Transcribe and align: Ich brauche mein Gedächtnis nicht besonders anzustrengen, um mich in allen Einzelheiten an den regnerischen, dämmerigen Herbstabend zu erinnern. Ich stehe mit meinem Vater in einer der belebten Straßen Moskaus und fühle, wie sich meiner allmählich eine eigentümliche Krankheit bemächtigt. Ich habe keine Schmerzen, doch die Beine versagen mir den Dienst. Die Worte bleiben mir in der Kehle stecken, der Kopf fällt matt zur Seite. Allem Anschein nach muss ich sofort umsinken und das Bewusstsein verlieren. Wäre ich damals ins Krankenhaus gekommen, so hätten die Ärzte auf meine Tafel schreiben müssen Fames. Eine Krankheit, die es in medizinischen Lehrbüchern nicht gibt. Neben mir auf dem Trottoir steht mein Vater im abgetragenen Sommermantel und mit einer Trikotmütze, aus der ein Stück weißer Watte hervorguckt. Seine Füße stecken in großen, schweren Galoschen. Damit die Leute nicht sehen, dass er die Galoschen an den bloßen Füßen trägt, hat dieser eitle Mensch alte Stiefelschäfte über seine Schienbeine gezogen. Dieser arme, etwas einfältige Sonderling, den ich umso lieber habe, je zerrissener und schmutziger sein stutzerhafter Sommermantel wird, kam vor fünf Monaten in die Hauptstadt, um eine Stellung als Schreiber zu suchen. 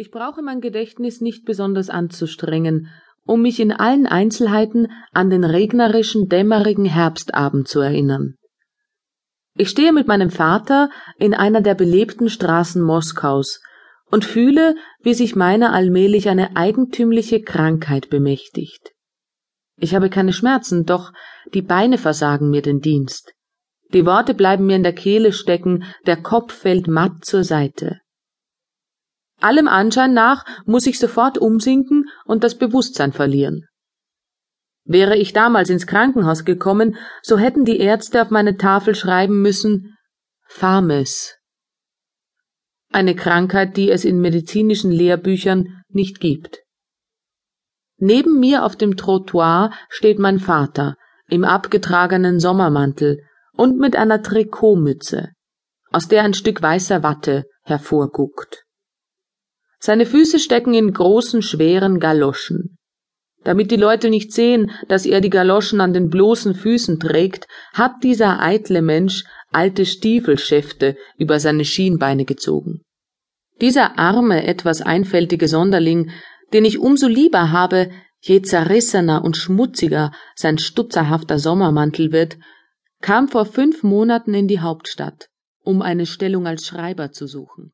Ich 0.00 0.12
brauche 0.12 0.42
mein 0.42 0.60
Gedächtnis 0.60 1.20
nicht 1.20 1.44
besonders 1.44 1.90
anzustrengen, 1.90 2.86
um 3.26 3.42
mich 3.42 3.58
in 3.58 3.72
allen 3.72 4.06
Einzelheiten 4.06 4.92
an 5.12 5.28
den 5.28 5.42
regnerischen, 5.42 6.28
dämmerigen 6.28 6.84
Herbstabend 6.84 7.66
zu 7.66 7.80
erinnern. 7.80 8.36
Ich 9.56 9.70
stehe 9.70 9.92
mit 9.92 10.06
meinem 10.06 10.30
Vater 10.30 10.88
in 11.18 11.34
einer 11.34 11.62
der 11.62 11.74
belebten 11.74 12.30
Straßen 12.30 12.80
Moskaus 12.80 13.60
und 14.06 14.24
fühle, 14.24 14.76
wie 15.02 15.14
sich 15.14 15.34
meiner 15.34 15.72
allmählich 15.72 16.28
eine 16.28 16.54
eigentümliche 16.54 17.42
Krankheit 17.42 18.08
bemächtigt. 18.08 18.92
Ich 19.80 19.96
habe 19.96 20.10
keine 20.10 20.32
Schmerzen, 20.32 20.86
doch 20.86 21.10
die 21.54 21.62
Beine 21.62 21.98
versagen 21.98 22.50
mir 22.50 22.62
den 22.62 22.78
Dienst. 22.78 23.32
Die 23.92 24.06
Worte 24.06 24.34
bleiben 24.34 24.66
mir 24.66 24.76
in 24.76 24.84
der 24.84 24.94
Kehle 24.94 25.32
stecken, 25.32 25.82
der 26.06 26.22
Kopf 26.22 26.54
fällt 26.54 26.86
matt 26.86 27.24
zur 27.24 27.42
Seite. 27.42 27.98
Allem 29.40 29.68
Anschein 29.68 30.14
nach 30.14 30.44
muss 30.66 30.86
ich 30.86 30.98
sofort 30.98 31.38
umsinken 31.38 32.06
und 32.24 32.42
das 32.42 32.56
Bewusstsein 32.56 33.12
verlieren. 33.12 33.66
Wäre 34.84 35.16
ich 35.16 35.32
damals 35.32 35.70
ins 35.70 35.86
Krankenhaus 35.86 36.44
gekommen, 36.44 36.96
so 37.22 37.38
hätten 37.38 37.64
die 37.64 37.78
Ärzte 37.78 38.22
auf 38.22 38.30
meine 38.30 38.56
Tafel 38.56 38.94
schreiben 38.94 39.42
müssen 39.42 39.96
Fames. 40.46 41.36
Eine 42.90 43.14
Krankheit, 43.14 43.76
die 43.76 43.90
es 43.90 44.06
in 44.06 44.20
medizinischen 44.20 44.90
Lehrbüchern 44.90 45.82
nicht 45.90 46.20
gibt. 46.20 46.60
Neben 47.98 48.40
mir 48.40 48.64
auf 48.64 48.76
dem 48.76 48.96
Trottoir 48.96 49.72
steht 49.90 50.18
mein 50.18 50.38
Vater 50.38 50.96
im 51.28 51.44
abgetragenen 51.44 52.40
Sommermantel 52.40 53.18
und 53.52 53.78
mit 53.78 53.94
einer 53.94 54.22
Trikotmütze, 54.22 55.32
aus 55.90 56.08
der 56.08 56.22
ein 56.22 56.32
Stück 56.32 56.62
weißer 56.62 57.02
Watte 57.02 57.44
hervorguckt. 57.62 58.64
Seine 59.80 60.06
Füße 60.06 60.38
stecken 60.38 60.74
in 60.74 60.92
großen, 60.92 61.42
schweren 61.42 62.00
Galoschen. 62.00 62.78
Damit 63.44 63.70
die 63.70 63.76
Leute 63.76 64.10
nicht 64.10 64.32
sehen, 64.32 64.72
dass 64.88 65.06
er 65.06 65.20
die 65.20 65.30
Galoschen 65.30 65.80
an 65.80 65.92
den 65.92 66.10
bloßen 66.10 66.54
Füßen 66.54 66.98
trägt, 66.98 67.46
hat 67.72 68.02
dieser 68.02 68.42
eitle 68.42 68.82
Mensch 68.82 69.24
alte 69.52 69.86
Stiefelschäfte 69.86 70.96
über 71.16 71.40
seine 71.40 71.64
Schienbeine 71.64 72.24
gezogen. 72.24 72.82
Dieser 73.60 73.98
arme, 73.98 74.44
etwas 74.44 74.82
einfältige 74.82 75.48
Sonderling, 75.48 76.10
den 76.52 76.64
ich 76.64 76.78
umso 76.78 77.06
lieber 77.06 77.50
habe, 77.50 77.90
je 78.20 78.42
zerrissener 78.42 79.24
und 79.24 79.36
schmutziger 79.36 80.12
sein 80.34 80.58
stutzerhafter 80.58 81.38
Sommermantel 81.38 82.12
wird, 82.12 82.36
kam 83.00 83.28
vor 83.28 83.46
fünf 83.46 83.82
Monaten 83.82 84.34
in 84.34 84.48
die 84.48 84.60
Hauptstadt, 84.60 85.28
um 85.62 85.82
eine 85.82 86.06
Stellung 86.06 86.46
als 86.46 86.66
Schreiber 86.66 87.12
zu 87.12 87.26
suchen. 87.26 87.72